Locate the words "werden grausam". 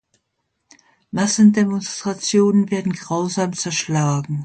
2.71-3.53